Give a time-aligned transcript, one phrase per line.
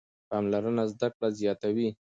[0.29, 1.89] پاملرنه زده کړه زیاتوي.